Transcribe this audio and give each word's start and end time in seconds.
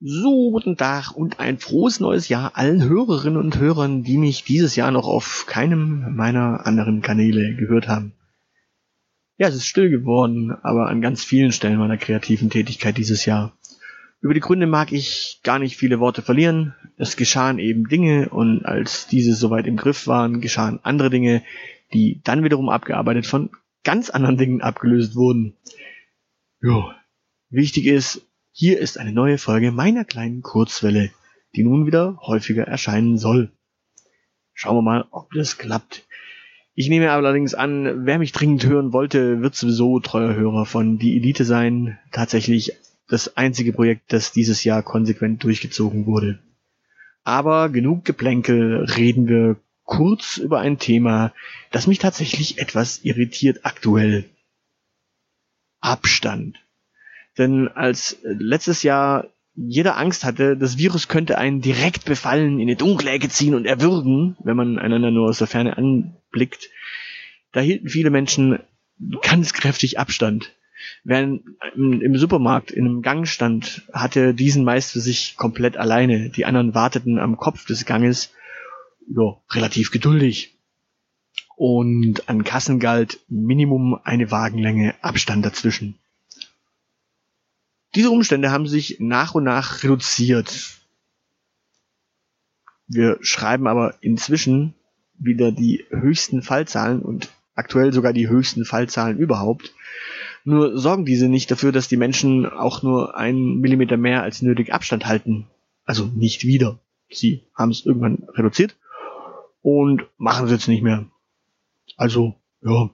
So, 0.00 0.52
guten 0.52 0.76
Tag 0.76 1.10
und 1.10 1.40
ein 1.40 1.58
frohes 1.58 1.98
neues 1.98 2.28
Jahr 2.28 2.56
allen 2.56 2.84
Hörerinnen 2.84 3.36
und 3.36 3.58
Hörern, 3.58 4.04
die 4.04 4.16
mich 4.16 4.44
dieses 4.44 4.76
Jahr 4.76 4.92
noch 4.92 5.08
auf 5.08 5.46
keinem 5.48 6.14
meiner 6.14 6.64
anderen 6.66 7.02
Kanäle 7.02 7.56
gehört 7.56 7.88
haben. 7.88 8.12
Ja, 9.38 9.48
es 9.48 9.56
ist 9.56 9.66
still 9.66 9.90
geworden, 9.90 10.52
aber 10.62 10.86
an 10.86 11.00
ganz 11.00 11.24
vielen 11.24 11.50
Stellen 11.50 11.80
meiner 11.80 11.96
kreativen 11.96 12.48
Tätigkeit 12.48 12.96
dieses 12.96 13.24
Jahr. 13.24 13.58
Über 14.20 14.34
die 14.34 14.40
Gründe 14.40 14.68
mag 14.68 14.92
ich 14.92 15.40
gar 15.42 15.58
nicht 15.58 15.76
viele 15.76 15.98
Worte 15.98 16.22
verlieren. 16.22 16.76
Es 16.96 17.16
geschahen 17.16 17.58
eben 17.58 17.88
Dinge 17.88 18.28
und 18.28 18.64
als 18.64 19.08
diese 19.08 19.34
soweit 19.34 19.66
im 19.66 19.76
Griff 19.76 20.06
waren, 20.06 20.40
geschahen 20.40 20.78
andere 20.84 21.10
Dinge, 21.10 21.42
die 21.92 22.20
dann 22.22 22.44
wiederum 22.44 22.68
abgearbeitet 22.68 23.26
von 23.26 23.50
ganz 23.82 24.10
anderen 24.10 24.36
Dingen 24.36 24.60
abgelöst 24.60 25.16
wurden. 25.16 25.56
Jo. 26.62 26.92
Wichtig 27.50 27.86
ist, 27.86 28.27
hier 28.60 28.80
ist 28.80 28.98
eine 28.98 29.12
neue 29.12 29.38
Folge 29.38 29.70
meiner 29.70 30.04
kleinen 30.04 30.42
Kurzwelle, 30.42 31.12
die 31.54 31.62
nun 31.62 31.86
wieder 31.86 32.18
häufiger 32.26 32.64
erscheinen 32.64 33.16
soll. 33.16 33.52
Schauen 34.52 34.76
wir 34.76 34.82
mal, 34.82 35.04
ob 35.12 35.30
das 35.30 35.58
klappt. 35.58 36.08
Ich 36.74 36.88
nehme 36.88 37.12
allerdings 37.12 37.54
an, 37.54 38.04
wer 38.04 38.18
mich 38.18 38.32
dringend 38.32 38.66
hören 38.66 38.92
wollte, 38.92 39.42
wird 39.42 39.54
sowieso 39.54 40.00
treuer 40.00 40.34
Hörer 40.34 40.66
von 40.66 40.98
Die 40.98 41.16
Elite 41.16 41.44
sein. 41.44 42.00
Tatsächlich 42.10 42.72
das 43.06 43.36
einzige 43.36 43.72
Projekt, 43.72 44.12
das 44.12 44.32
dieses 44.32 44.64
Jahr 44.64 44.82
konsequent 44.82 45.44
durchgezogen 45.44 46.06
wurde. 46.06 46.40
Aber 47.22 47.68
genug 47.68 48.04
Geplänkel, 48.04 48.86
reden 48.86 49.28
wir 49.28 49.54
kurz 49.84 50.36
über 50.36 50.58
ein 50.58 50.80
Thema, 50.80 51.32
das 51.70 51.86
mich 51.86 52.00
tatsächlich 52.00 52.58
etwas 52.58 53.04
irritiert 53.04 53.60
aktuell. 53.62 54.24
Abstand. 55.78 56.58
Denn 57.38 57.68
als 57.68 58.18
letztes 58.22 58.82
Jahr 58.82 59.28
jeder 59.54 59.96
Angst 59.96 60.24
hatte, 60.24 60.56
das 60.56 60.78
Virus 60.78 61.08
könnte 61.08 61.38
einen 61.38 61.60
direkt 61.60 62.04
befallen, 62.04 62.60
in 62.60 62.68
eine 62.68 62.76
dunkle 62.76 63.10
Ecke 63.10 63.28
ziehen 63.28 63.54
und 63.54 63.64
erwürgen, 63.64 64.36
wenn 64.44 64.56
man 64.56 64.78
einander 64.78 65.10
nur 65.10 65.28
aus 65.28 65.38
der 65.38 65.46
Ferne 65.46 65.76
anblickt, 65.76 66.68
da 67.52 67.60
hielten 67.60 67.88
viele 67.88 68.10
Menschen 68.10 68.60
ganz 69.22 69.52
kräftig 69.52 69.98
Abstand. 69.98 70.54
Wer 71.02 71.22
im 71.74 72.16
Supermarkt 72.16 72.70
in 72.70 72.86
einem 72.86 73.02
Gang 73.02 73.26
stand, 73.26 73.82
hatte 73.92 74.32
diesen 74.32 74.64
meist 74.64 74.92
für 74.92 75.00
sich 75.00 75.36
komplett 75.36 75.76
alleine. 75.76 76.30
Die 76.30 76.44
anderen 76.44 76.74
warteten 76.74 77.18
am 77.18 77.36
Kopf 77.36 77.66
des 77.66 77.84
Ganges, 77.84 78.32
ja, 79.08 79.36
relativ 79.50 79.90
geduldig. 79.90 80.56
Und 81.56 82.28
an 82.28 82.44
Kassen 82.44 82.78
galt 82.78 83.18
Minimum 83.28 83.98
eine 84.04 84.30
Wagenlänge 84.30 84.94
Abstand 85.00 85.44
dazwischen. 85.44 85.98
Diese 87.94 88.10
Umstände 88.10 88.50
haben 88.50 88.66
sich 88.66 88.96
nach 89.00 89.34
und 89.34 89.44
nach 89.44 89.82
reduziert. 89.82 90.78
Wir 92.86 93.18
schreiben 93.20 93.66
aber 93.66 93.94
inzwischen 94.00 94.74
wieder 95.18 95.52
die 95.52 95.84
höchsten 95.90 96.42
Fallzahlen 96.42 97.02
und 97.02 97.30
aktuell 97.54 97.92
sogar 97.92 98.12
die 98.12 98.28
höchsten 98.28 98.64
Fallzahlen 98.64 99.18
überhaupt. 99.18 99.74
Nur 100.44 100.78
sorgen 100.78 101.04
diese 101.04 101.28
nicht 101.28 101.50
dafür, 101.50 101.72
dass 101.72 101.88
die 101.88 101.96
Menschen 101.96 102.46
auch 102.46 102.82
nur 102.82 103.16
einen 103.16 103.60
Millimeter 103.60 103.96
mehr 103.96 104.22
als 104.22 104.42
nötig 104.42 104.72
Abstand 104.72 105.06
halten. 105.06 105.46
Also 105.84 106.06
nicht 106.06 106.44
wieder. 106.44 106.78
Sie 107.10 107.42
haben 107.54 107.70
es 107.70 107.84
irgendwann 107.84 108.26
reduziert 108.34 108.76
und 109.62 110.06
machen 110.16 110.46
es 110.46 110.52
jetzt 110.52 110.68
nicht 110.68 110.82
mehr. 110.82 111.06
Also, 111.96 112.36
ja, 112.62 112.90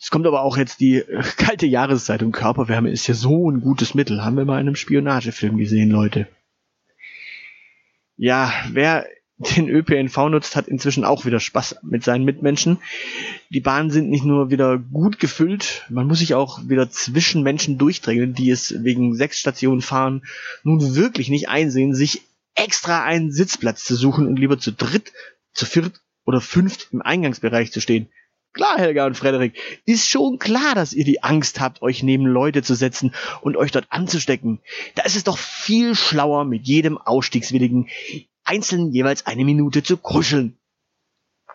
es 0.00 0.10
kommt 0.10 0.26
aber 0.26 0.42
auch 0.42 0.56
jetzt 0.56 0.80
die 0.80 0.96
äh, 0.96 1.22
kalte 1.36 1.66
Jahreszeit 1.66 2.22
und 2.22 2.32
Körperwärme 2.32 2.90
ist 2.90 3.06
ja 3.06 3.14
so 3.14 3.50
ein 3.50 3.60
gutes 3.60 3.94
Mittel. 3.94 4.24
Haben 4.24 4.36
wir 4.36 4.46
mal 4.46 4.60
in 4.60 4.66
einem 4.66 4.76
Spionagefilm 4.76 5.58
gesehen, 5.58 5.90
Leute. 5.90 6.26
Ja, 8.16 8.52
wer 8.70 9.06
den 9.56 9.68
ÖPNV 9.68 10.16
nutzt, 10.30 10.56
hat 10.56 10.68
inzwischen 10.68 11.04
auch 11.04 11.26
wieder 11.26 11.38
Spaß 11.38 11.80
mit 11.82 12.02
seinen 12.02 12.24
Mitmenschen. 12.24 12.78
Die 13.50 13.60
Bahnen 13.60 13.90
sind 13.90 14.08
nicht 14.08 14.24
nur 14.24 14.50
wieder 14.50 14.78
gut 14.78 15.18
gefüllt, 15.18 15.86
man 15.90 16.06
muss 16.06 16.18
sich 16.18 16.34
auch 16.34 16.68
wieder 16.68 16.90
zwischen 16.90 17.42
Menschen 17.42 17.78
durchdrängen, 17.78 18.34
die 18.34 18.50
es 18.50 18.82
wegen 18.82 19.14
sechs 19.14 19.38
Stationen 19.38 19.80
fahren, 19.80 20.22
nun 20.62 20.94
wirklich 20.94 21.28
nicht 21.28 21.48
einsehen, 21.48 21.94
sich 21.94 22.22
extra 22.54 23.04
einen 23.04 23.32
Sitzplatz 23.32 23.84
zu 23.84 23.96
suchen 23.96 24.26
und 24.26 24.38
lieber 24.38 24.58
zu 24.58 24.72
dritt, 24.72 25.12
zu 25.52 25.64
viert 25.64 26.02
oder 26.24 26.40
fünft 26.40 26.88
im 26.92 27.00
Eingangsbereich 27.00 27.72
zu 27.72 27.80
stehen. 27.80 28.08
Klar, 28.52 28.78
Helga 28.78 29.06
und 29.06 29.16
Frederik, 29.16 29.56
ist 29.84 30.08
schon 30.08 30.38
klar, 30.38 30.74
dass 30.74 30.92
ihr 30.92 31.04
die 31.04 31.22
Angst 31.22 31.60
habt, 31.60 31.82
euch 31.82 32.02
neben 32.02 32.26
Leute 32.26 32.62
zu 32.62 32.74
setzen 32.74 33.14
und 33.42 33.56
euch 33.56 33.70
dort 33.70 33.86
anzustecken. 33.90 34.60
Da 34.96 35.04
ist 35.04 35.16
es 35.16 35.24
doch 35.24 35.38
viel 35.38 35.94
schlauer, 35.94 36.44
mit 36.44 36.66
jedem 36.66 36.98
Ausstiegswilligen 36.98 37.88
einzeln 38.42 38.90
jeweils 38.90 39.26
eine 39.26 39.44
Minute 39.44 39.84
zu 39.84 39.96
kuscheln. 39.96 40.58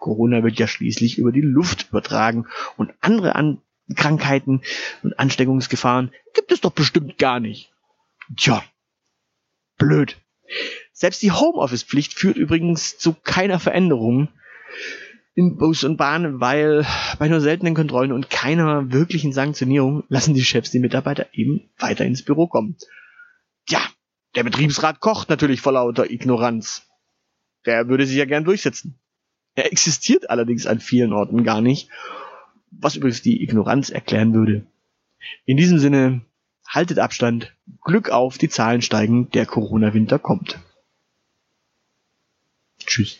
Corona 0.00 0.42
wird 0.42 0.58
ja 0.58 0.66
schließlich 0.66 1.16
über 1.16 1.32
die 1.32 1.40
Luft 1.40 1.88
übertragen 1.88 2.46
und 2.76 2.92
andere 3.00 3.36
An 3.36 3.62
Krankheiten 3.94 4.62
und 5.02 5.18
Ansteckungsgefahren 5.18 6.12
gibt 6.34 6.52
es 6.52 6.60
doch 6.60 6.72
bestimmt 6.72 7.18
gar 7.18 7.40
nicht. 7.40 7.72
Tja, 8.36 8.62
blöd. 9.78 10.16
Selbst 10.92 11.22
die 11.22 11.32
Homeoffice-Pflicht 11.32 12.14
führt 12.14 12.36
übrigens 12.36 12.98
zu 12.98 13.14
keiner 13.14 13.58
Veränderung 13.58 14.28
in 15.34 15.56
Bus 15.56 15.84
und 15.84 15.96
Bahn, 15.96 16.40
weil 16.40 16.86
bei 17.18 17.28
nur 17.28 17.40
seltenen 17.40 17.74
Kontrollen 17.74 18.12
und 18.12 18.30
keiner 18.30 18.92
wirklichen 18.92 19.32
Sanktionierung 19.32 20.04
lassen 20.08 20.34
die 20.34 20.44
Chefs 20.44 20.70
die 20.70 20.78
Mitarbeiter 20.78 21.26
eben 21.32 21.70
weiter 21.78 22.04
ins 22.04 22.22
Büro 22.22 22.46
kommen. 22.46 22.76
Tja, 23.66 23.80
der 24.34 24.44
Betriebsrat 24.44 25.00
kocht 25.00 25.30
natürlich 25.30 25.60
vor 25.60 25.72
lauter 25.72 26.10
Ignoranz. 26.10 26.86
Der 27.64 27.88
würde 27.88 28.06
sich 28.06 28.16
ja 28.16 28.24
gern 28.24 28.44
durchsetzen. 28.44 28.98
Er 29.54 29.70
existiert 29.70 30.30
allerdings 30.30 30.66
an 30.66 30.80
vielen 30.80 31.12
Orten 31.12 31.44
gar 31.44 31.60
nicht, 31.60 31.88
was 32.70 32.96
übrigens 32.96 33.22
die 33.22 33.42
Ignoranz 33.42 33.90
erklären 33.90 34.34
würde. 34.34 34.66
In 35.44 35.56
diesem 35.56 35.78
Sinne, 35.78 36.22
haltet 36.66 36.98
Abstand, 36.98 37.54
Glück 37.82 38.10
auf, 38.10 38.38
die 38.38 38.48
Zahlen 38.48 38.82
steigen, 38.82 39.30
der 39.30 39.46
Corona-Winter 39.46 40.18
kommt. 40.18 40.58
Tschüss. 42.78 43.18